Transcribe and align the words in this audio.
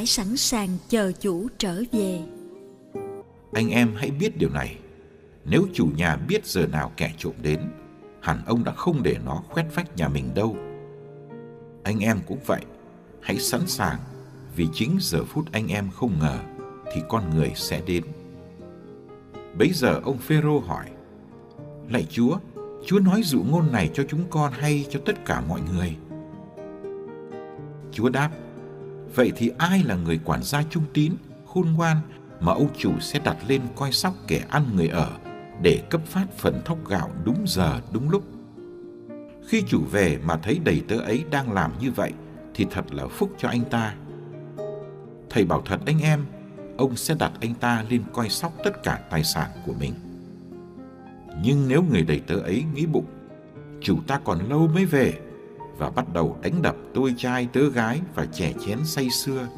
Phải 0.00 0.06
sẵn 0.06 0.36
sàng 0.36 0.68
chờ 0.88 1.12
chủ 1.20 1.48
trở 1.58 1.82
về. 1.92 2.20
Anh 3.52 3.70
em 3.70 3.94
hãy 3.96 4.10
biết 4.10 4.38
điều 4.38 4.50
này. 4.50 4.78
Nếu 5.44 5.66
chủ 5.72 5.88
nhà 5.96 6.16
biết 6.16 6.46
giờ 6.46 6.66
nào 6.66 6.92
kẻ 6.96 7.12
trộm 7.18 7.32
đến, 7.42 7.60
hẳn 8.20 8.42
ông 8.46 8.64
đã 8.64 8.72
không 8.72 9.02
để 9.02 9.16
nó 9.24 9.42
khoét 9.48 9.66
vách 9.74 9.96
nhà 9.96 10.08
mình 10.08 10.34
đâu. 10.34 10.56
Anh 11.82 11.98
em 11.98 12.18
cũng 12.26 12.38
vậy. 12.46 12.60
Hãy 13.20 13.38
sẵn 13.38 13.66
sàng, 13.66 13.98
vì 14.56 14.66
chính 14.72 14.98
giờ 15.00 15.24
phút 15.24 15.52
anh 15.52 15.68
em 15.68 15.90
không 15.90 16.18
ngờ 16.20 16.38
thì 16.94 17.00
con 17.08 17.30
người 17.34 17.52
sẽ 17.54 17.82
đến. 17.86 18.04
Bấy 19.58 19.70
giờ 19.74 20.00
ông 20.04 20.18
phêrô 20.18 20.58
hỏi, 20.58 20.86
lạy 21.88 22.06
chúa 22.10 22.38
chúa 22.86 22.98
nói 22.98 23.22
dụ 23.24 23.42
ngôn 23.42 23.72
này 23.72 23.90
cho 23.94 24.04
chúng 24.08 24.24
con 24.30 24.52
hay 24.52 24.86
cho 24.90 25.00
tất 25.06 25.24
cả 25.24 25.40
mọi 25.48 25.60
người? 25.72 25.96
Chúa 27.92 28.08
đáp 28.08 28.30
Vậy 29.14 29.32
thì 29.36 29.50
ai 29.58 29.82
là 29.84 29.94
người 29.94 30.20
quản 30.24 30.42
gia 30.42 30.62
trung 30.62 30.84
tín, 30.92 31.12
khôn 31.46 31.72
ngoan 31.72 31.96
mà 32.40 32.52
ông 32.52 32.68
chủ 32.78 33.00
sẽ 33.00 33.18
đặt 33.24 33.36
lên 33.48 33.60
coi 33.76 33.92
sóc 33.92 34.14
kẻ 34.26 34.44
ăn 34.50 34.64
người 34.76 34.88
ở 34.88 35.10
để 35.62 35.82
cấp 35.90 36.00
phát 36.06 36.26
phần 36.36 36.60
thóc 36.64 36.88
gạo 36.88 37.10
đúng 37.24 37.44
giờ 37.46 37.80
đúng 37.92 38.10
lúc? 38.10 38.22
Khi 39.48 39.62
chủ 39.68 39.80
về 39.90 40.18
mà 40.24 40.36
thấy 40.36 40.60
đầy 40.64 40.82
tớ 40.88 40.98
ấy 40.98 41.24
đang 41.30 41.52
làm 41.52 41.72
như 41.80 41.90
vậy 41.90 42.12
thì 42.54 42.66
thật 42.70 42.94
là 42.94 43.06
phúc 43.06 43.30
cho 43.38 43.48
anh 43.48 43.64
ta. 43.64 43.94
Thầy 45.30 45.44
bảo 45.44 45.62
thật 45.66 45.80
anh 45.86 46.00
em, 46.00 46.24
ông 46.76 46.96
sẽ 46.96 47.14
đặt 47.18 47.32
anh 47.40 47.54
ta 47.54 47.84
lên 47.90 48.02
coi 48.12 48.28
sóc 48.28 48.52
tất 48.64 48.82
cả 48.82 49.00
tài 49.10 49.24
sản 49.24 49.50
của 49.66 49.72
mình. 49.80 49.94
Nhưng 51.42 51.68
nếu 51.68 51.82
người 51.82 52.02
đầy 52.02 52.20
tớ 52.26 52.34
ấy 52.34 52.64
nghĩ 52.74 52.86
bụng, 52.86 53.06
chủ 53.80 53.98
ta 54.06 54.20
còn 54.24 54.48
lâu 54.48 54.68
mới 54.68 54.84
về, 54.84 55.14
và 55.80 55.90
bắt 55.90 56.12
đầu 56.12 56.36
đánh 56.42 56.62
đập 56.62 56.76
tôi 56.94 57.14
trai 57.16 57.48
tớ 57.52 57.70
gái 57.70 58.00
và 58.14 58.26
trẻ 58.26 58.52
chén 58.66 58.78
say 58.84 59.10
xưa 59.10 59.48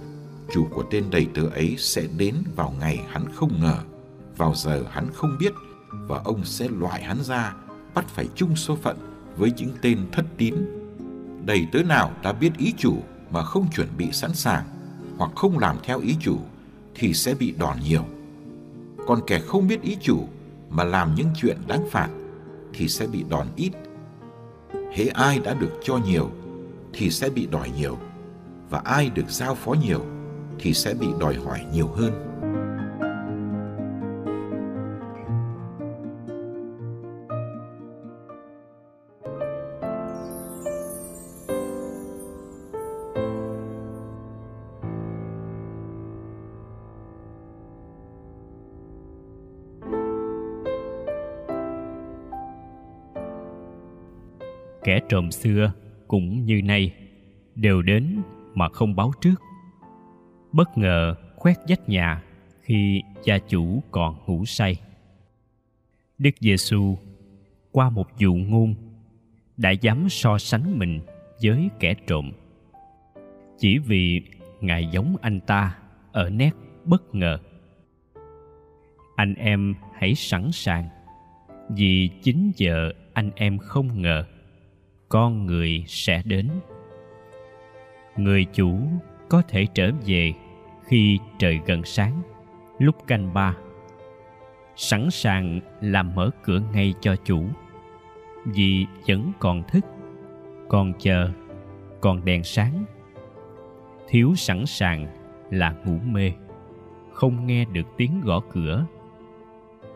Chủ 0.52 0.66
của 0.70 0.84
tên 0.90 1.04
đầy 1.10 1.26
tớ 1.34 1.42
ấy 1.48 1.74
sẽ 1.78 2.02
đến 2.16 2.34
vào 2.56 2.74
ngày 2.80 3.00
hắn 3.08 3.24
không 3.34 3.60
ngờ, 3.60 3.78
vào 4.36 4.54
giờ 4.54 4.84
hắn 4.90 5.10
không 5.14 5.36
biết 5.40 5.52
và 5.90 6.20
ông 6.24 6.44
sẽ 6.44 6.68
loại 6.68 7.02
hắn 7.02 7.22
ra, 7.22 7.54
bắt 7.94 8.04
phải 8.08 8.28
chung 8.34 8.56
số 8.56 8.76
phận 8.76 8.96
với 9.36 9.52
những 9.56 9.70
tên 9.82 9.98
thất 10.12 10.24
tín. 10.36 10.54
Đầy 11.46 11.66
tớ 11.72 11.82
nào 11.82 12.12
đã 12.22 12.32
biết 12.32 12.50
ý 12.58 12.74
chủ 12.78 12.96
mà 13.30 13.42
không 13.44 13.70
chuẩn 13.76 13.88
bị 13.98 14.12
sẵn 14.12 14.34
sàng 14.34 14.64
hoặc 15.18 15.30
không 15.36 15.58
làm 15.58 15.76
theo 15.82 16.00
ý 16.00 16.16
chủ 16.20 16.38
thì 16.94 17.14
sẽ 17.14 17.34
bị 17.34 17.54
đòn 17.58 17.76
nhiều. 17.84 18.04
Còn 19.06 19.20
kẻ 19.26 19.40
không 19.40 19.68
biết 19.68 19.82
ý 19.82 19.96
chủ 20.00 20.28
mà 20.70 20.84
làm 20.84 21.14
những 21.14 21.28
chuyện 21.36 21.56
đáng 21.66 21.86
phạt 21.90 22.08
thì 22.72 22.88
sẽ 22.88 23.06
bị 23.06 23.24
đòn 23.28 23.46
ít 23.56 23.70
hễ 24.92 25.06
ai 25.06 25.38
đã 25.38 25.54
được 25.54 25.80
cho 25.82 25.96
nhiều, 25.96 26.30
thì 26.92 27.10
sẽ 27.10 27.30
bị 27.30 27.46
đòi 27.46 27.70
nhiều, 27.78 27.98
và 28.70 28.80
ai 28.84 29.10
được 29.10 29.30
giao 29.30 29.54
phó 29.54 29.72
nhiều, 29.72 30.04
thì 30.58 30.74
sẽ 30.74 30.94
bị 30.94 31.06
đòi 31.20 31.34
hỏi 31.34 31.60
nhiều 31.72 31.88
hơn. 31.88 32.31
Kẻ 54.84 55.00
trộm 55.08 55.30
xưa 55.30 55.72
cũng 56.08 56.44
như 56.44 56.62
nay 56.62 56.94
đều 57.54 57.82
đến 57.82 58.22
mà 58.54 58.68
không 58.68 58.96
báo 58.96 59.12
trước. 59.20 59.34
Bất 60.52 60.78
ngờ 60.78 61.14
khoét 61.36 61.56
vách 61.68 61.88
nhà 61.88 62.22
khi 62.60 63.02
gia 63.24 63.38
chủ 63.38 63.82
còn 63.90 64.16
ngủ 64.26 64.44
say. 64.44 64.76
Đức 66.18 66.30
giêsu 66.40 66.96
qua 67.72 67.90
một 67.90 68.18
dụ 68.18 68.34
ngôn 68.34 68.74
đã 69.56 69.70
dám 69.70 70.08
so 70.08 70.38
sánh 70.38 70.78
mình 70.78 71.00
với 71.42 71.68
kẻ 71.80 71.94
trộm. 72.06 72.32
Chỉ 73.58 73.78
vì 73.78 74.22
ngài 74.60 74.86
giống 74.86 75.16
anh 75.22 75.40
ta 75.40 75.78
ở 76.12 76.30
nét 76.30 76.50
bất 76.84 77.14
ngờ. 77.14 77.38
Anh 79.16 79.34
em 79.34 79.74
hãy 79.94 80.14
sẵn 80.14 80.52
sàng 80.52 80.88
vì 81.68 82.10
chính 82.22 82.52
giờ 82.56 82.92
anh 83.12 83.30
em 83.34 83.58
không 83.58 84.02
ngờ 84.02 84.24
con 85.12 85.46
người 85.46 85.84
sẽ 85.86 86.22
đến. 86.24 86.48
Người 88.16 88.46
chủ 88.52 88.78
có 89.28 89.42
thể 89.48 89.66
trở 89.74 89.90
về 90.06 90.32
khi 90.84 91.18
trời 91.38 91.60
gần 91.66 91.84
sáng, 91.84 92.22
lúc 92.78 93.06
canh 93.06 93.34
ba. 93.34 93.56
Sẵn 94.76 95.10
sàng 95.10 95.60
làm 95.80 96.14
mở 96.14 96.30
cửa 96.42 96.60
ngay 96.72 96.94
cho 97.00 97.16
chủ, 97.24 97.44
vì 98.44 98.86
vẫn 99.06 99.32
còn 99.38 99.62
thức, 99.68 99.84
còn 100.68 100.92
chờ, 100.98 101.30
còn 102.00 102.24
đèn 102.24 102.44
sáng. 102.44 102.84
Thiếu 104.08 104.34
sẵn 104.36 104.66
sàng 104.66 105.06
là 105.50 105.74
ngủ 105.84 105.98
mê, 106.04 106.32
không 107.12 107.46
nghe 107.46 107.64
được 107.64 107.86
tiếng 107.96 108.20
gõ 108.24 108.40
cửa. 108.52 108.86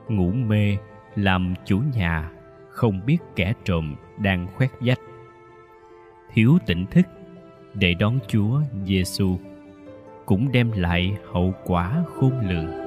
Ngủ 0.08 0.30
mê 0.32 0.76
làm 1.14 1.54
chủ 1.64 1.80
nhà 1.94 2.30
không 2.70 3.00
biết 3.06 3.18
kẻ 3.36 3.52
trộm 3.64 3.96
đang 4.18 4.46
khoét 4.54 4.70
vách 4.80 5.00
thiếu 6.32 6.58
tỉnh 6.66 6.86
thức 6.86 7.06
để 7.74 7.94
đón 7.94 8.18
Chúa 8.28 8.60
Giêsu 8.84 9.38
cũng 10.26 10.52
đem 10.52 10.72
lại 10.72 11.16
hậu 11.32 11.54
quả 11.64 12.04
khôn 12.14 12.32
lường. 12.48 12.85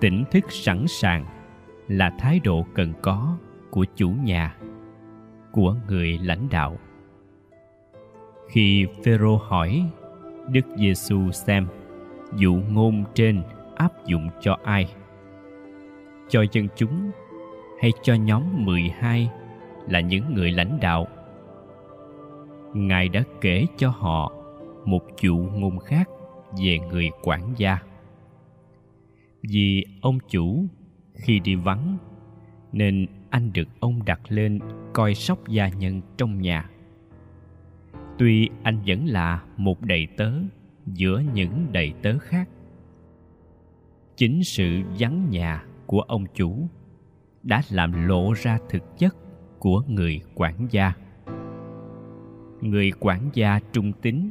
Tỉnh 0.00 0.24
thức 0.30 0.44
sẵn 0.48 0.86
sàng 0.88 1.24
là 1.88 2.10
thái 2.18 2.40
độ 2.44 2.66
cần 2.74 2.92
có 3.02 3.36
của 3.70 3.84
chủ 3.96 4.10
nhà, 4.10 4.56
của 5.52 5.76
người 5.88 6.18
lãnh 6.22 6.48
đạo. 6.50 6.78
Khi 8.48 8.86
phêrô 9.04 9.36
hỏi 9.36 9.84
đức 10.48 10.60
giêsu 10.76 11.30
xem 11.30 11.66
dụ 12.36 12.54
ngôn 12.70 13.04
trên 13.14 13.42
áp 13.76 14.06
dụng 14.06 14.28
cho 14.40 14.56
ai, 14.64 14.94
cho 16.28 16.44
dân 16.52 16.68
chúng 16.76 17.10
hay 17.80 17.92
cho 18.02 18.14
nhóm 18.14 18.42
12 18.52 19.30
là 19.88 20.00
những 20.00 20.34
người 20.34 20.50
lãnh 20.50 20.78
đạo, 20.80 21.06
ngài 22.74 23.08
đã 23.08 23.22
kể 23.40 23.66
cho 23.76 23.90
họ 23.90 24.32
một 24.84 25.02
dụ 25.20 25.36
ngôn 25.36 25.78
khác 25.78 26.08
về 26.62 26.78
người 26.78 27.10
quản 27.22 27.54
gia 27.56 27.78
vì 29.42 29.84
ông 30.00 30.18
chủ, 30.30 30.66
khi 31.14 31.38
đi 31.38 31.54
vắng, 31.54 31.96
nên 32.72 33.06
anh 33.30 33.52
được 33.52 33.68
ông 33.80 34.04
đặt 34.04 34.20
lên 34.28 34.58
coi 34.92 35.14
sóc 35.14 35.48
gia 35.48 35.68
nhân 35.68 36.00
trong 36.16 36.40
nhà. 36.40 36.70
Tuy 38.18 38.48
anh 38.62 38.78
vẫn 38.86 39.06
là 39.06 39.42
một 39.56 39.82
đầy 39.82 40.06
tớ 40.16 40.32
giữa 40.86 41.22
những 41.34 41.66
đầy 41.72 41.92
tớ 42.02 42.18
khác, 42.18 42.48
chính 44.16 44.44
sự 44.44 44.82
vắng 44.98 45.30
nhà 45.30 45.64
của 45.86 46.00
ông 46.00 46.24
chủ 46.34 46.68
đã 47.42 47.62
làm 47.70 48.06
lộ 48.08 48.32
ra 48.32 48.58
thực 48.68 48.98
chất 48.98 49.16
của 49.58 49.82
người 49.88 50.20
quản 50.34 50.66
gia. 50.70 50.92
Người 52.60 52.92
quản 53.00 53.30
gia 53.34 53.60
trung 53.72 53.92
tín 54.02 54.30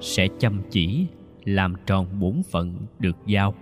sẽ 0.00 0.28
chăm 0.38 0.62
chỉ 0.70 1.06
làm 1.44 1.74
tròn 1.86 2.20
bổn 2.20 2.42
phận 2.50 2.86
được 2.98 3.16
giao 3.26 3.54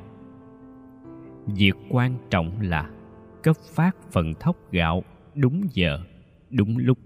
việc 1.46 1.72
quan 1.90 2.16
trọng 2.30 2.60
là 2.60 2.90
cấp 3.42 3.56
phát 3.74 3.96
phần 4.12 4.34
thóc 4.40 4.56
gạo 4.72 5.02
đúng 5.34 5.62
giờ, 5.72 6.00
đúng 6.50 6.78
lúc. 6.78 6.98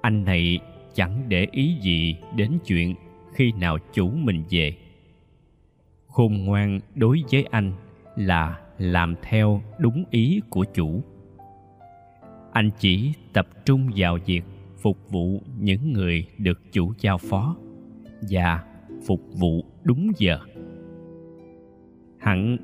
Anh 0.00 0.24
này 0.24 0.60
chẳng 0.94 1.24
để 1.28 1.46
ý 1.52 1.76
gì 1.80 2.16
đến 2.36 2.58
chuyện 2.66 2.94
khi 3.34 3.52
nào 3.52 3.78
chủ 3.92 4.10
mình 4.10 4.44
về. 4.50 4.76
Khôn 6.06 6.44
ngoan 6.44 6.80
đối 6.94 7.22
với 7.32 7.44
anh 7.50 7.72
là 8.16 8.60
làm 8.78 9.14
theo 9.22 9.62
đúng 9.78 10.04
ý 10.10 10.40
của 10.50 10.64
chủ. 10.74 11.02
Anh 12.52 12.70
chỉ 12.78 13.12
tập 13.32 13.48
trung 13.64 13.90
vào 13.96 14.18
việc 14.26 14.42
phục 14.82 14.98
vụ 15.10 15.42
những 15.58 15.92
người 15.92 16.26
được 16.38 16.72
chủ 16.72 16.92
giao 17.00 17.18
phó 17.18 17.56
và 18.30 18.64
phục 19.06 19.20
vụ 19.40 19.64
đúng 19.82 20.12
giờ 20.18 20.38
hẳn 22.22 22.56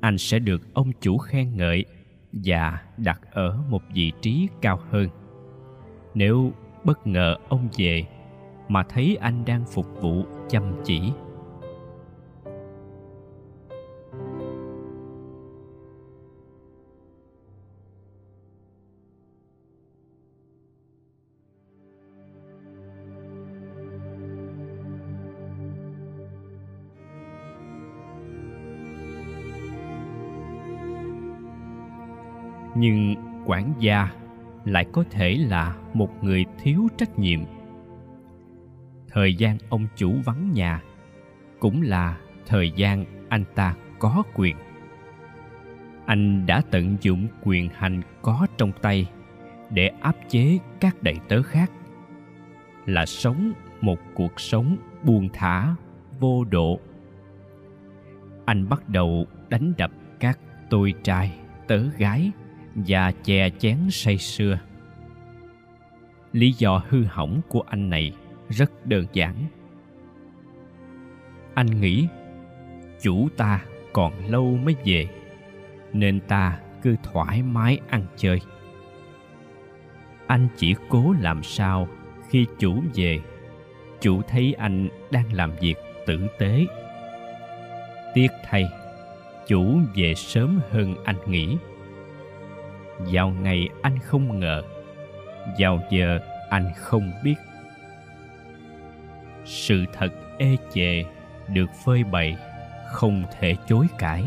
anh 0.00 0.18
sẽ 0.18 0.38
được 0.38 0.74
ông 0.74 0.92
chủ 1.00 1.18
khen 1.18 1.56
ngợi 1.56 1.84
và 2.32 2.82
đặt 2.96 3.20
ở 3.32 3.62
một 3.68 3.82
vị 3.94 4.12
trí 4.20 4.48
cao 4.60 4.80
hơn. 4.90 5.08
Nếu 6.14 6.52
bất 6.84 7.06
ngờ 7.06 7.36
ông 7.48 7.68
về 7.78 8.06
mà 8.68 8.82
thấy 8.82 9.16
anh 9.20 9.44
đang 9.44 9.64
phục 9.64 9.86
vụ 10.00 10.24
chăm 10.48 10.62
chỉ 10.84 11.00
nhưng 32.82 33.14
quản 33.46 33.72
gia 33.78 34.08
lại 34.64 34.86
có 34.92 35.04
thể 35.10 35.36
là 35.48 35.76
một 35.94 36.24
người 36.24 36.44
thiếu 36.62 36.88
trách 36.96 37.18
nhiệm. 37.18 37.40
Thời 39.08 39.34
gian 39.34 39.58
ông 39.68 39.86
chủ 39.96 40.14
vắng 40.24 40.52
nhà 40.52 40.82
cũng 41.60 41.82
là 41.82 42.18
thời 42.46 42.70
gian 42.70 43.04
anh 43.28 43.44
ta 43.54 43.74
có 43.98 44.22
quyền. 44.34 44.56
Anh 46.06 46.46
đã 46.46 46.62
tận 46.70 46.96
dụng 47.00 47.26
quyền 47.42 47.68
hành 47.74 48.02
có 48.22 48.46
trong 48.56 48.72
tay 48.82 49.10
để 49.70 49.88
áp 50.00 50.16
chế 50.28 50.58
các 50.80 51.02
đầy 51.02 51.16
tớ 51.28 51.42
khác. 51.42 51.70
Là 52.86 53.06
sống 53.06 53.52
một 53.80 53.98
cuộc 54.14 54.40
sống 54.40 54.76
buông 55.02 55.28
thả, 55.32 55.74
vô 56.20 56.44
độ. 56.44 56.80
Anh 58.44 58.68
bắt 58.68 58.88
đầu 58.88 59.26
đánh 59.48 59.72
đập 59.76 59.90
các 60.20 60.38
tôi 60.70 60.94
trai, 61.02 61.38
tớ 61.66 61.82
gái 61.98 62.32
và 62.74 63.12
chè 63.24 63.50
chén 63.58 63.76
say 63.90 64.18
sưa. 64.18 64.58
Lý 66.32 66.52
do 66.52 66.82
hư 66.88 67.04
hỏng 67.04 67.40
của 67.48 67.60
anh 67.60 67.90
này 67.90 68.12
rất 68.48 68.86
đơn 68.86 69.06
giản. 69.12 69.34
Anh 71.54 71.80
nghĩ, 71.80 72.06
chủ 73.02 73.28
ta 73.36 73.60
còn 73.92 74.12
lâu 74.28 74.58
mới 74.64 74.76
về, 74.84 75.08
nên 75.92 76.20
ta 76.20 76.58
cứ 76.82 76.96
thoải 77.02 77.42
mái 77.42 77.78
ăn 77.88 78.06
chơi. 78.16 78.40
Anh 80.26 80.48
chỉ 80.56 80.74
cố 80.88 81.14
làm 81.20 81.42
sao 81.42 81.88
khi 82.28 82.46
chủ 82.58 82.82
về, 82.94 83.20
chủ 84.00 84.22
thấy 84.22 84.54
anh 84.58 84.88
đang 85.10 85.32
làm 85.32 85.52
việc 85.60 85.74
tử 86.06 86.26
tế. 86.38 86.66
Tiếc 88.14 88.28
thay, 88.44 88.68
chủ 89.46 89.78
về 89.94 90.14
sớm 90.14 90.60
hơn 90.70 90.94
anh 91.04 91.16
nghĩ 91.26 91.56
vào 92.98 93.30
ngày 93.30 93.68
anh 93.82 93.98
không 93.98 94.40
ngờ, 94.40 94.62
vào 95.58 95.80
giờ 95.90 96.18
anh 96.50 96.70
không 96.76 97.12
biết. 97.24 97.34
Sự 99.44 99.84
thật 99.92 100.08
ê 100.38 100.56
chề 100.74 101.04
được 101.48 101.70
phơi 101.84 102.04
bày, 102.04 102.36
không 102.92 103.24
thể 103.38 103.56
chối 103.68 103.86
cãi. 103.98 104.24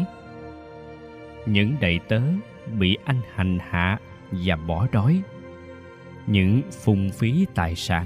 Những 1.45 1.75
đầy 1.79 1.99
tớ 2.07 2.21
bị 2.79 2.97
anh 3.05 3.21
hành 3.35 3.59
hạ 3.69 3.99
và 4.31 4.55
bỏ 4.55 4.87
đói. 4.91 5.21
Những 6.27 6.61
phung 6.71 7.09
phí 7.09 7.45
tài 7.55 7.75
sản 7.75 8.05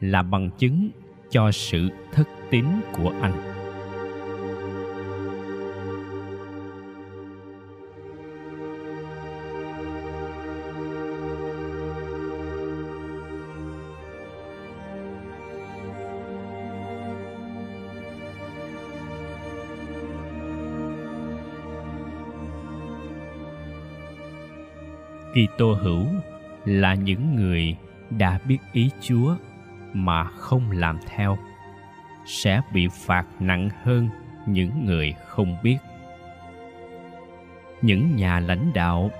là 0.00 0.22
bằng 0.22 0.50
chứng 0.58 0.90
cho 1.30 1.52
sự 1.52 1.88
thất 2.12 2.28
tín 2.50 2.64
của 2.92 3.12
anh. 3.22 3.59
Kitô 25.32 25.74
hữu 25.74 26.06
là 26.64 26.94
những 26.94 27.36
người 27.36 27.76
đã 28.10 28.38
biết 28.44 28.58
ý 28.72 28.90
Chúa 29.00 29.36
mà 29.92 30.24
không 30.24 30.70
làm 30.70 30.98
theo, 31.06 31.38
sẽ 32.26 32.60
bị 32.72 32.88
phạt 32.88 33.26
nặng 33.40 33.68
hơn 33.82 34.08
những 34.46 34.84
người 34.84 35.14
không 35.26 35.56
biết. 35.62 35.76
Những 37.82 38.16
nhà 38.16 38.40
lãnh 38.40 38.72
đạo 38.74 39.10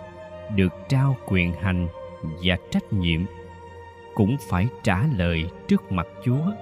được 0.55 0.73
trao 0.88 1.17
quyền 1.26 1.52
hành 1.62 1.88
và 2.23 2.57
trách 2.71 2.93
nhiệm 2.93 3.26
cũng 4.14 4.37
phải 4.50 4.69
trả 4.83 5.02
lời 5.17 5.45
trước 5.69 5.93
mặt 5.93 6.07
Chúa 6.25 6.52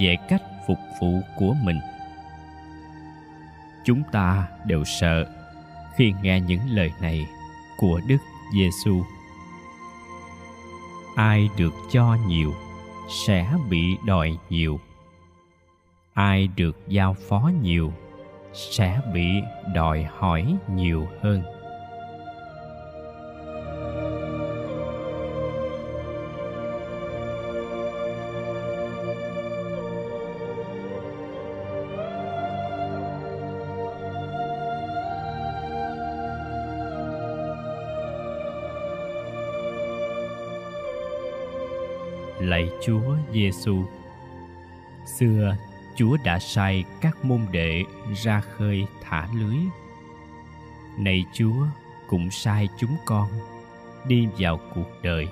về 0.00 0.16
cách 0.28 0.42
phục 0.66 0.78
vụ 1.00 1.20
của 1.38 1.54
mình. 1.64 1.78
Chúng 3.84 4.02
ta 4.12 4.48
đều 4.66 4.84
sợ 4.84 5.24
khi 5.96 6.14
nghe 6.22 6.40
những 6.40 6.60
lời 6.70 6.92
này 7.00 7.26
của 7.78 8.00
Đức 8.08 8.18
Giêsu. 8.52 9.04
Ai 11.16 11.48
được 11.56 11.74
cho 11.90 12.16
nhiều, 12.26 12.54
sẽ 13.08 13.52
bị 13.70 13.96
đòi 14.04 14.38
nhiều. 14.50 14.80
Ai 16.14 16.48
được 16.56 16.76
giao 16.88 17.16
phó 17.28 17.50
nhiều, 17.62 17.92
sẽ 18.52 19.00
bị 19.14 19.26
đòi 19.74 20.06
hỏi 20.18 20.56
nhiều 20.74 21.06
hơn. 21.22 21.59
Lạy 42.40 42.70
Chúa 42.86 43.16
Giêsu. 43.32 43.84
Xưa 45.06 45.56
Chúa 45.96 46.16
đã 46.24 46.38
sai 46.38 46.84
các 47.00 47.24
môn 47.24 47.40
đệ 47.50 47.84
ra 48.14 48.40
khơi 48.40 48.86
thả 49.02 49.28
lưới. 49.34 49.56
Này 50.98 51.24
Chúa 51.32 51.66
cũng 52.08 52.30
sai 52.30 52.68
chúng 52.78 52.96
con 53.04 53.28
đi 54.06 54.28
vào 54.38 54.60
cuộc 54.74 54.90
đời. 55.02 55.28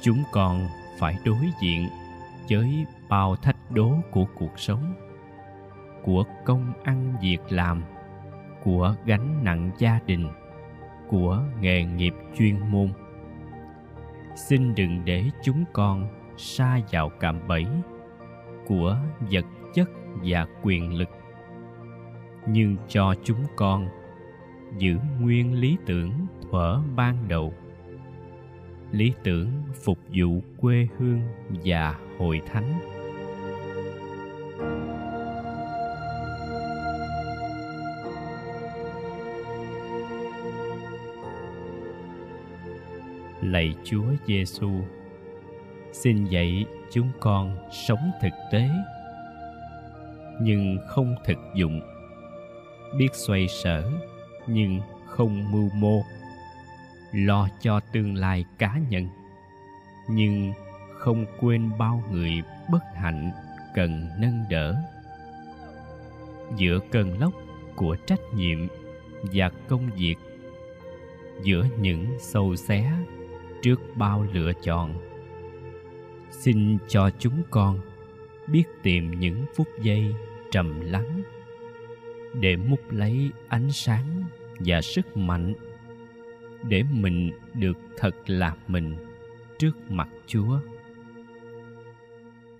Chúng 0.00 0.22
con 0.32 0.68
phải 0.98 1.18
đối 1.24 1.50
diện 1.60 1.88
với 2.50 2.86
bao 3.08 3.36
thách 3.36 3.70
đố 3.70 3.94
của 4.10 4.24
cuộc 4.34 4.58
sống, 4.58 4.94
của 6.02 6.24
công 6.44 6.72
ăn 6.84 7.14
việc 7.22 7.40
làm, 7.48 7.82
của 8.64 8.94
gánh 9.04 9.44
nặng 9.44 9.70
gia 9.78 9.98
đình, 10.06 10.28
của 11.08 11.42
nghề 11.60 11.84
nghiệp 11.84 12.14
chuyên 12.38 12.58
môn 12.70 12.92
xin 14.34 14.74
đừng 14.74 15.04
để 15.04 15.24
chúng 15.42 15.64
con 15.72 16.08
sa 16.36 16.80
vào 16.92 17.08
cạm 17.08 17.48
bẫy 17.48 17.66
của 18.66 18.96
vật 19.30 19.44
chất 19.74 19.90
và 20.24 20.46
quyền 20.62 20.94
lực. 20.94 21.08
Nhưng 22.46 22.76
cho 22.88 23.14
chúng 23.24 23.44
con 23.56 23.88
giữ 24.78 24.96
nguyên 25.20 25.54
lý 25.54 25.76
tưởng 25.86 26.12
thuở 26.42 26.80
ban 26.96 27.28
đầu. 27.28 27.54
Lý 28.92 29.12
tưởng 29.22 29.48
phục 29.84 29.98
vụ 30.14 30.40
quê 30.60 30.88
hương 30.98 31.20
và 31.64 31.98
hội 32.18 32.40
thánh. 32.52 32.99
Lạy 43.50 43.74
Chúa 43.84 44.04
Giêsu, 44.26 44.70
xin 45.92 46.24
dạy 46.24 46.64
chúng 46.92 47.10
con 47.20 47.56
sống 47.72 48.10
thực 48.22 48.32
tế 48.52 48.68
nhưng 50.40 50.78
không 50.86 51.14
thực 51.24 51.38
dụng, 51.54 51.80
biết 52.98 53.08
xoay 53.12 53.48
sở 53.48 53.90
nhưng 54.46 54.80
không 55.06 55.52
mưu 55.52 55.70
mô, 55.74 56.02
lo 57.12 57.48
cho 57.60 57.80
tương 57.92 58.14
lai 58.14 58.44
cá 58.58 58.80
nhân 58.90 59.08
nhưng 60.08 60.52
không 60.98 61.24
quên 61.40 61.70
bao 61.78 62.02
người 62.10 62.42
bất 62.72 62.82
hạnh 62.94 63.30
cần 63.74 64.08
nâng 64.18 64.44
đỡ. 64.50 64.76
Giữa 66.56 66.78
cơn 66.90 67.18
lốc 67.18 67.32
của 67.76 67.96
trách 68.06 68.20
nhiệm 68.34 68.66
và 69.22 69.50
công 69.68 69.90
việc 69.96 70.16
giữa 71.42 71.66
những 71.80 72.06
sâu 72.20 72.56
xé 72.56 72.92
trước 73.62 73.80
bao 73.94 74.26
lựa 74.32 74.52
chọn. 74.62 74.94
Xin 76.30 76.78
cho 76.88 77.10
chúng 77.18 77.42
con 77.50 77.78
biết 78.46 78.64
tìm 78.82 79.20
những 79.20 79.44
phút 79.54 79.68
giây 79.82 80.14
trầm 80.50 80.80
lắng 80.80 81.22
để 82.40 82.56
múc 82.56 82.92
lấy 82.92 83.30
ánh 83.48 83.70
sáng 83.70 84.24
và 84.58 84.80
sức 84.80 85.16
mạnh 85.16 85.54
để 86.68 86.82
mình 86.92 87.30
được 87.54 87.78
thật 87.96 88.14
là 88.26 88.56
mình 88.68 88.96
trước 89.58 89.90
mặt 89.90 90.08
chúa. 90.26 90.58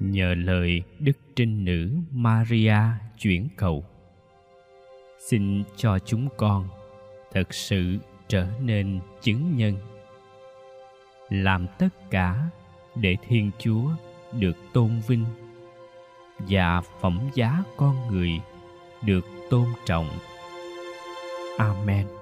Nhờ 0.00 0.35
lời 0.35 0.83
đức 0.99 1.16
trinh 1.37 1.64
nữ 1.64 1.90
maria 2.12 2.76
chuyển 3.19 3.49
cầu, 3.57 3.85
xin 5.19 5.62
cho 5.76 5.99
chúng 5.99 6.28
con 6.37 6.69
thật 7.33 7.54
sự 7.54 7.97
trở 8.28 8.47
nên 8.62 9.00
chứng 9.21 9.57
nhân 9.57 9.75
làm 11.30 11.66
tất 11.78 11.88
cả 12.10 12.49
để 12.94 13.16
thiên 13.28 13.50
chúa 13.58 13.90
được 14.32 14.56
tôn 14.72 15.00
vinh 15.08 15.25
và 16.38 16.82
phẩm 17.00 17.20
giá 17.34 17.62
con 17.76 18.08
người 18.08 18.30
được 19.02 19.25
tôn 19.50 19.66
trọng. 19.87 20.08
Amen. 21.58 22.20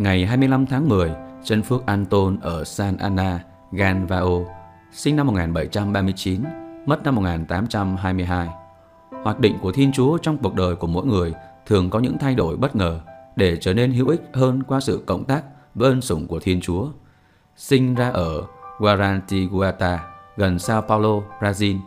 Ngày 0.00 0.26
25 0.26 0.66
tháng 0.66 0.88
10, 0.88 1.10
Trân 1.44 1.62
Phước 1.62 1.86
Anton 1.86 2.38
ở 2.40 2.64
San 2.64 2.96
ana 2.96 3.44
Ganvao, 3.72 4.46
sinh 4.92 5.16
năm 5.16 5.26
1739, 5.26 6.42
mất 6.86 7.04
năm 7.04 7.14
1822. 7.14 8.48
Hoạt 9.22 9.40
định 9.40 9.58
của 9.62 9.72
Thiên 9.72 9.92
Chúa 9.92 10.18
trong 10.18 10.38
cuộc 10.38 10.54
đời 10.54 10.76
của 10.76 10.86
mỗi 10.86 11.06
người 11.06 11.34
thường 11.66 11.90
có 11.90 11.98
những 11.98 12.18
thay 12.18 12.34
đổi 12.34 12.56
bất 12.56 12.76
ngờ 12.76 13.00
để 13.36 13.56
trở 13.56 13.74
nên 13.74 13.92
hữu 13.92 14.08
ích 14.08 14.22
hơn 14.32 14.62
qua 14.62 14.80
sự 14.80 15.04
cộng 15.06 15.24
tác 15.24 15.42
với 15.74 15.90
ơn 15.90 16.00
sủng 16.00 16.26
của 16.26 16.40
Thiên 16.40 16.60
Chúa. 16.60 16.88
Sinh 17.56 17.94
ra 17.94 18.10
ở 18.10 18.42
Guarantiguata, 18.78 20.04
gần 20.36 20.58
Sao 20.58 20.82
Paulo, 20.82 21.20
Brazil, 21.40 21.78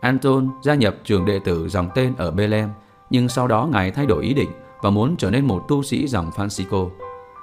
Anton 0.00 0.48
gia 0.62 0.74
nhập 0.74 0.96
trường 1.04 1.24
đệ 1.24 1.38
tử 1.44 1.68
dòng 1.68 1.88
tên 1.94 2.14
ở 2.16 2.30
Belém, 2.30 2.68
nhưng 3.10 3.28
sau 3.28 3.48
đó 3.48 3.68
Ngài 3.72 3.90
thay 3.90 4.06
đổi 4.06 4.24
ý 4.24 4.34
định 4.34 4.50
và 4.82 4.90
muốn 4.90 5.16
trở 5.16 5.30
nên 5.30 5.46
một 5.46 5.64
tu 5.68 5.82
sĩ 5.82 6.06
dòng 6.06 6.30
Francisco. 6.30 6.90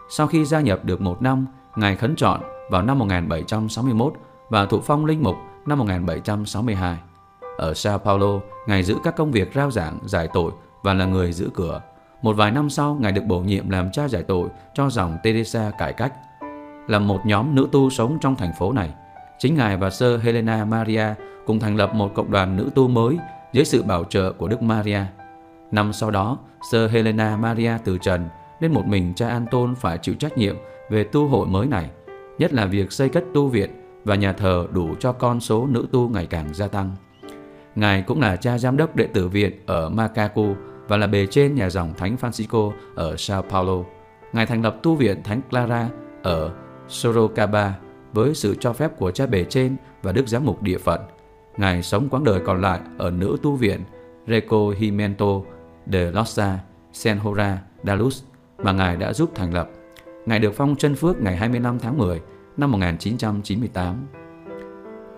Sau 0.10 0.28
khi 0.28 0.46
gia 0.46 0.62
nhập 0.62 0.86
được 0.86 1.02
một 1.02 1.22
năm, 1.22 1.46
Ngài 1.76 1.96
khấn 1.96 2.16
chọn 2.16 2.42
vào 2.70 2.82
năm 2.82 3.00
1761 3.00 4.14
và 4.50 4.66
thụ 4.66 4.80
phong 4.80 5.06
linh 5.06 5.24
mục 5.24 5.36
năm 5.66 5.78
1762. 5.80 6.98
Ở 7.58 7.74
Sao 7.74 8.00
Paulo, 8.00 8.40
Ngài 8.68 8.84
giữ 8.84 8.96
các 9.04 9.16
công 9.16 9.32
việc 9.32 9.52
rao 9.56 9.72
giảng, 9.72 10.00
giải 10.06 10.28
tội 10.34 10.52
và 10.84 10.94
là 10.94 11.06
người 11.06 11.34
giữ 11.34 11.50
cửa. 11.54 11.82
Một 12.22 12.34
vài 12.34 12.52
năm 12.52 12.70
sau, 12.70 12.98
Ngài 13.02 13.12
được 13.12 13.22
bổ 13.28 13.40
nhiệm 13.40 13.70
làm 13.70 13.92
cha 13.92 14.08
giải 14.08 14.24
tội 14.24 14.50
cho 14.74 14.90
dòng 14.90 15.18
Teresa 15.24 15.72
cải 15.78 15.94
cách. 15.94 16.14
Là 16.88 17.00
một 17.00 17.20
nhóm 17.26 17.56
nữ 17.56 17.68
tu 17.72 17.90
sống 17.90 18.18
trong 18.22 18.36
thành 18.36 18.54
phố 18.60 18.72
này, 18.72 18.94
chính 19.40 19.56
Ngài 19.56 19.78
và 19.78 19.90
Sơ 19.90 20.18
Helena 20.18 20.66
Maria 20.66 21.06
cùng 21.46 21.60
thành 21.60 21.76
lập 21.76 21.96
một 21.96 22.12
cộng 22.16 22.32
đoàn 22.32 22.58
nữ 22.58 22.70
tu 22.76 22.88
mới 22.88 23.18
dưới 23.54 23.66
sự 23.66 23.84
bảo 23.84 24.04
trợ 24.04 24.32
của 24.32 24.48
Đức 24.48 24.62
Maria. 24.62 25.02
Năm 25.72 25.94
sau 25.94 26.12
đó, 26.12 26.38
Sơ 26.72 26.88
Helena 26.88 27.38
Maria 27.38 27.72
từ 27.86 27.98
trần 27.98 28.30
nên 28.62 28.74
một 28.74 28.86
mình 28.86 29.14
cha 29.16 29.30
Anton 29.30 29.76
phải 29.76 29.98
chịu 29.98 30.16
trách 30.16 30.38
nhiệm 30.38 30.56
về 30.90 31.04
tu 31.04 31.28
hội 31.28 31.48
mới 31.48 31.68
này, 31.68 31.90
nhất 32.38 32.54
là 32.54 32.66
việc 32.66 32.92
xây 32.92 33.10
cất 33.10 33.24
tu 33.34 33.48
viện 33.48 33.70
và 34.04 34.16
nhà 34.16 34.34
thờ 34.34 34.68
đủ 34.72 34.96
cho 35.00 35.12
con 35.12 35.40
số 35.40 35.68
nữ 35.68 35.88
tu 35.92 36.10
ngày 36.10 36.26
càng 36.26 36.54
gia 36.54 36.68
tăng. 36.68 36.92
Ngài 37.76 38.02
cũng 38.02 38.22
là 38.22 38.36
cha 38.36 38.58
giám 38.58 38.78
đốc 38.78 38.96
đệ 38.96 39.08
tử 39.08 39.28
viện 39.28 39.52
ở 39.66 39.90
Macaco 39.90 40.44
và 40.88 40.98
là 40.98 41.08
bề 41.08 41.26
trên 41.26 41.56
nhà 41.56 41.70
dòng 41.70 41.94
Thánh 41.98 42.16
Francisco 42.22 42.72
ở 42.96 43.16
Sao 43.18 43.42
Paulo. 43.42 43.84
Ngài 44.34 44.46
thành 44.46 44.62
lập 44.62 44.78
tu 44.84 44.96
viện 44.96 45.24
Thánh 45.24 45.42
Clara 45.50 45.90
ở 46.24 46.52
Sorocaba 46.88 47.74
với 48.14 48.36
sự 48.36 48.56
cho 48.60 48.74
phép 48.74 48.98
của 48.98 49.12
cha 49.12 49.26
bề 49.26 49.44
trên 49.44 49.76
và 50.04 50.12
đức 50.12 50.28
giám 50.28 50.46
mục 50.46 50.62
địa 50.62 50.78
phận. 50.78 51.02
Ngài 51.58 51.84
sống 51.84 52.10
quãng 52.10 52.24
đời 52.24 52.40
còn 52.46 52.62
lại 52.62 52.80
ở 52.98 53.12
nữ 53.12 53.38
tu 53.44 53.56
viện 53.56 53.84
Recogimento 54.28 55.42
de 55.88 56.12
Losa 56.12 56.60
Senhora 56.94 57.62
Dalus 57.84 58.24
mà 58.64 58.72
Ngài 58.72 58.98
đã 58.98 59.14
giúp 59.14 59.32
thành 59.36 59.54
lập. 59.54 59.70
Ngài 60.26 60.40
được 60.40 60.54
phong 60.54 60.76
chân 60.76 60.96
phước 60.96 61.22
ngày 61.22 61.36
25 61.36 61.80
tháng 61.80 61.98
10 61.98 62.22
năm 62.58 62.72
1998. 62.72 63.96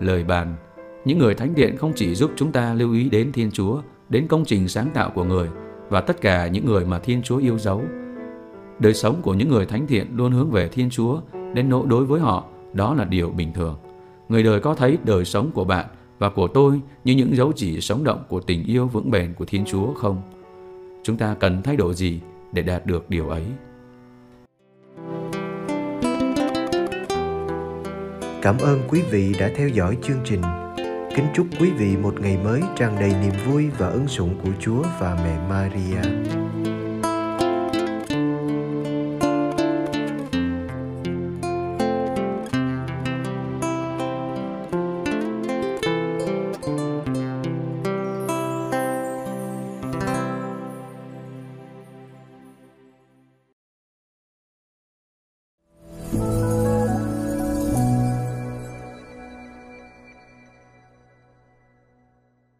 Lời 0.00 0.24
bàn 0.24 0.56
Những 1.04 1.18
người 1.18 1.34
thánh 1.34 1.54
điện 1.54 1.76
không 1.76 1.92
chỉ 1.96 2.14
giúp 2.14 2.30
chúng 2.36 2.52
ta 2.52 2.74
lưu 2.74 2.92
ý 2.92 3.08
đến 3.08 3.32
Thiên 3.32 3.50
Chúa, 3.50 3.82
đến 4.08 4.26
công 4.26 4.44
trình 4.44 4.68
sáng 4.68 4.90
tạo 4.94 5.10
của 5.10 5.24
người 5.24 5.48
và 5.88 6.00
tất 6.00 6.20
cả 6.20 6.46
những 6.46 6.66
người 6.66 6.84
mà 6.84 6.98
Thiên 6.98 7.22
Chúa 7.22 7.36
yêu 7.36 7.58
dấu. 7.58 7.82
Đời 8.78 8.94
sống 8.94 9.22
của 9.22 9.34
những 9.34 9.48
người 9.48 9.66
thánh 9.66 9.86
thiện 9.86 10.06
luôn 10.16 10.32
hướng 10.32 10.50
về 10.50 10.68
Thiên 10.68 10.90
Chúa, 10.90 11.20
đến 11.54 11.68
nỗi 11.68 11.86
đối 11.88 12.04
với 12.04 12.20
họ, 12.20 12.44
đó 12.72 12.94
là 12.94 13.04
điều 13.04 13.30
bình 13.30 13.52
thường. 13.52 13.76
Người 14.28 14.42
đời 14.42 14.60
có 14.60 14.74
thấy 14.74 14.98
đời 15.04 15.24
sống 15.24 15.50
của 15.54 15.64
bạn 15.64 15.86
và 16.18 16.30
của 16.30 16.48
tôi 16.48 16.80
như 17.04 17.14
những 17.14 17.36
dấu 17.36 17.52
chỉ 17.56 17.80
sống 17.80 18.04
động 18.04 18.24
của 18.28 18.40
tình 18.40 18.64
yêu 18.64 18.86
vững 18.86 19.10
bền 19.10 19.34
của 19.34 19.44
Thiên 19.44 19.64
Chúa 19.64 19.94
không? 19.94 20.22
Chúng 21.02 21.16
ta 21.16 21.34
cần 21.34 21.62
thay 21.62 21.76
đổi 21.76 21.94
gì 21.94 22.20
để 22.52 22.62
đạt 22.62 22.86
được 22.86 23.10
điều 23.10 23.28
ấy. 23.28 23.44
Cảm 28.42 28.58
ơn 28.58 28.80
quý 28.88 29.02
vị 29.10 29.34
đã 29.40 29.50
theo 29.56 29.68
dõi 29.68 29.96
chương 30.02 30.20
trình. 30.24 30.42
Kính 31.16 31.26
chúc 31.34 31.46
quý 31.60 31.70
vị 31.70 31.96
một 31.96 32.14
ngày 32.20 32.38
mới 32.44 32.62
tràn 32.76 32.96
đầy 33.00 33.14
niềm 33.22 33.32
vui 33.46 33.68
và 33.78 33.88
ân 33.88 34.08
sủng 34.08 34.34
của 34.42 34.50
Chúa 34.60 34.82
và 35.00 35.14
mẹ 35.24 35.48
Maria. 35.48 36.41